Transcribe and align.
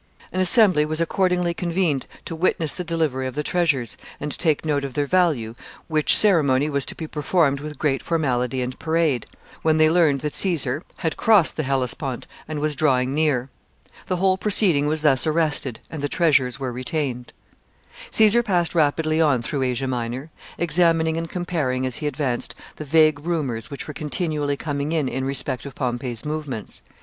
An 0.31 0.39
assembly 0.41 0.83
was 0.83 0.99
accordingly 0.99 1.53
convened 1.53 2.07
to 2.25 2.35
witness 2.35 2.73
the 2.75 2.83
delivery 2.83 3.27
of 3.27 3.35
the 3.35 3.43
treasures, 3.43 3.97
and 4.19 4.35
take 4.35 4.65
note 4.65 4.83
of 4.83 4.95
their 4.95 5.05
value, 5.05 5.53
which 5.87 6.17
ceremony 6.17 6.71
was 6.71 6.87
to 6.87 6.95
be 6.95 7.05
performed 7.05 7.59
with 7.59 7.77
great 7.77 8.01
formality 8.01 8.63
and 8.63 8.79
parade, 8.79 9.27
when 9.61 9.77
they 9.77 9.91
learned 9.91 10.21
that 10.21 10.33
Caesar 10.35 10.81
had 10.97 11.17
crossed 11.17 11.55
the 11.55 11.61
Hellespont 11.61 12.25
and 12.47 12.59
was 12.59 12.75
drawing 12.75 13.13
near. 13.13 13.51
The 14.07 14.15
whole 14.15 14.39
proceeding 14.39 14.87
was 14.87 15.01
thus 15.03 15.27
arrested, 15.27 15.79
and 15.91 16.01
the 16.01 16.09
treasures 16.09 16.59
were 16.59 16.71
retained. 16.73 17.31
[Sidenote: 17.45 17.53
Caesar 17.53 17.59
in 17.59 17.61
Asia 17.61 17.87
Minor.] 17.91 18.09
[Sidenote: 18.09 18.09
He 18.09 18.11
sails 18.11 18.15
for 18.15 18.23
Egypt.] 18.23 18.31
Caesar 18.33 18.43
passed 18.43 18.73
rapidly 18.75 19.21
on 19.21 19.41
through 19.43 19.61
Asia 19.61 19.87
Minor, 19.87 20.31
examining 20.57 21.17
and 21.17 21.29
comparing, 21.29 21.85
as 21.85 21.95
he 21.97 22.07
advanced, 22.07 22.55
the 22.77 22.85
vague 22.85 23.19
rumors 23.23 23.69
which 23.69 23.87
were 23.87 23.93
continually 23.93 24.57
coming 24.57 24.93
in 24.93 25.07
in 25.07 25.25
respect 25.25 25.61
to 25.61 25.69
Pompey's 25.71 26.25
movements. 26.25 26.81